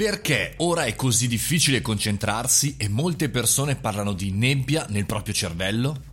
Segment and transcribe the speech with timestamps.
[0.00, 6.09] Perché ora è così difficile concentrarsi e molte persone parlano di nebbia nel proprio cervello?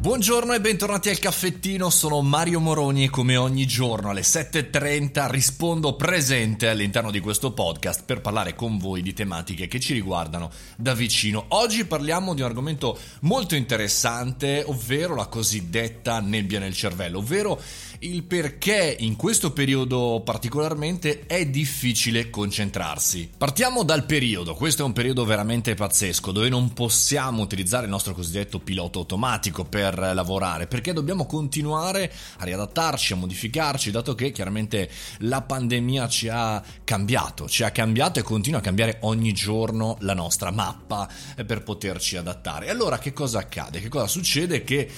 [0.00, 5.96] Buongiorno e bentornati al caffettino, sono Mario Moroni e come ogni giorno alle 7.30 rispondo
[5.96, 10.94] presente all'interno di questo podcast per parlare con voi di tematiche che ci riguardano da
[10.94, 11.46] vicino.
[11.48, 17.60] Oggi parliamo di un argomento molto interessante, ovvero la cosiddetta nebbia nel cervello, ovvero
[18.00, 23.30] il perché in questo periodo particolarmente è difficile concentrarsi.
[23.36, 28.14] Partiamo dal periodo, questo è un periodo veramente pazzesco dove non possiamo utilizzare il nostro
[28.14, 34.90] cosiddetto pilota automatico per lavorare perché dobbiamo continuare a riadattarci, a modificarci dato che chiaramente
[35.20, 40.14] la pandemia ci ha cambiato, ci ha cambiato e continua a cambiare ogni giorno la
[40.14, 41.08] nostra mappa
[41.46, 42.68] per poterci adattare.
[42.68, 43.80] Allora che cosa accade?
[43.80, 44.64] Che cosa succede?
[44.64, 44.90] Che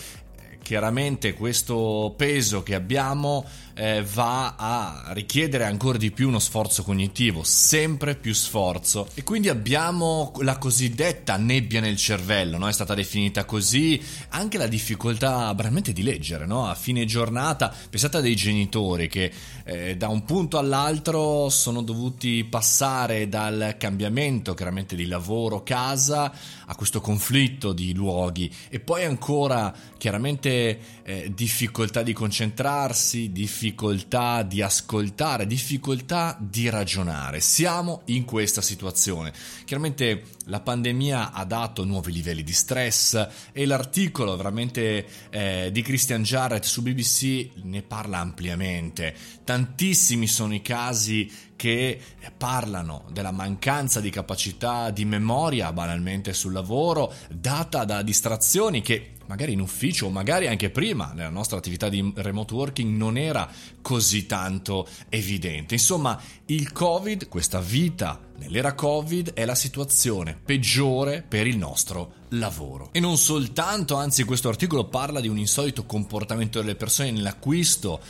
[0.63, 3.45] chiaramente questo peso che abbiamo
[3.81, 9.09] eh, va a richiedere ancora di più uno sforzo cognitivo, sempre più sforzo.
[9.15, 12.69] E quindi abbiamo la cosiddetta nebbia nel cervello, no?
[12.69, 16.67] è stata definita così, anche la difficoltà veramente di leggere, no?
[16.67, 17.75] a fine giornata.
[17.89, 19.33] Pensate a dei genitori che
[19.65, 26.31] eh, da un punto all'altro sono dovuti passare dal cambiamento chiaramente di lavoro, casa,
[26.67, 34.63] a questo conflitto di luoghi e poi ancora chiaramente eh, difficoltà di concentrarsi, difficoltà di
[34.63, 37.41] ascoltare, difficoltà di ragionare.
[37.41, 39.33] Siamo in questa situazione.
[39.65, 46.23] Chiaramente la pandemia ha dato nuovi livelli di stress e l'articolo veramente eh, di Christian
[46.23, 49.15] Jarrett su BBC ne parla ampiamente.
[49.45, 52.01] Tantissimi sono i casi che
[52.37, 59.53] parlano della mancanza di capacità di memoria banalmente sul lavoro data da distrazioni che magari
[59.53, 63.49] in ufficio o magari anche prima nella nostra attività di remote working non era
[63.81, 65.75] così tanto evidente.
[65.75, 72.89] Insomma, il Covid, questa vita nell'era Covid è la situazione peggiore per il nostro lavoro.
[72.93, 78.01] E non soltanto, anzi questo articolo parla di un insolito comportamento delle persone nell'acquisto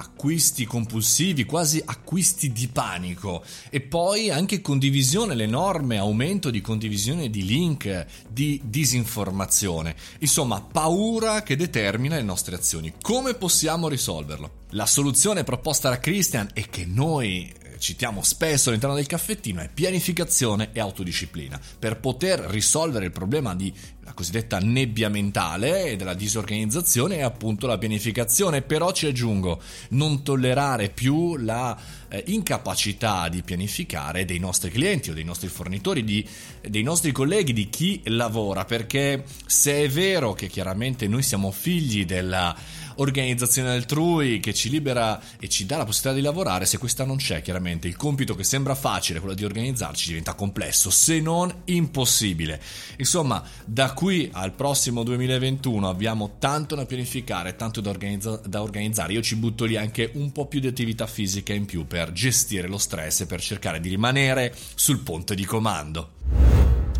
[0.00, 7.44] acquisti compulsivi, quasi acquisti di panico e poi anche condivisione, l'enorme aumento di condivisione di
[7.44, 12.94] link, di disinformazione, insomma paura che determina le nostre azioni.
[13.00, 14.58] Come possiamo risolverlo?
[14.70, 20.68] La soluzione proposta da Christian e che noi citiamo spesso all'interno del caffettino è pianificazione
[20.72, 21.58] e autodisciplina.
[21.78, 23.72] Per poter risolvere il problema di
[24.10, 29.60] la cosiddetta nebbia mentale e della disorganizzazione è appunto la pianificazione, però ci aggiungo
[29.90, 31.78] non tollerare più la
[32.10, 36.26] eh, incapacità di pianificare dei nostri clienti o dei nostri fornitori, di,
[36.68, 42.04] dei nostri colleghi, di chi lavora, perché se è vero che chiaramente noi siamo figli
[42.04, 42.54] della
[42.96, 47.16] organizzazione altrui che ci libera e ci dà la possibilità di lavorare, se questa non
[47.16, 52.60] c'è, chiaramente il compito che sembra facile, quello di organizzarci, diventa complesso, se non impossibile.
[52.98, 59.12] Insomma, da qui al prossimo 2021 abbiamo tanto da pianificare, tanto da, organizza- da organizzare.
[59.12, 62.68] Io ci butto lì anche un po' più di attività fisica in più per gestire
[62.68, 66.12] lo stress e per cercare di rimanere sul ponte di comando.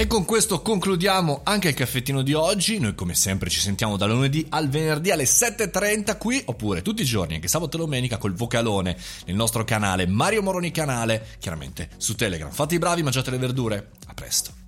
[0.00, 2.78] E con questo concludiamo anche il caffettino di oggi.
[2.78, 7.04] Noi come sempre ci sentiamo da lunedì al venerdì alle 7.30 qui, oppure tutti i
[7.04, 8.96] giorni, anche sabato e domenica, col vocalone
[9.26, 12.50] nel nostro canale Mario Moroni Canale, chiaramente su Telegram.
[12.50, 13.90] Fate i bravi, mangiate le verdure.
[14.06, 14.59] A presto.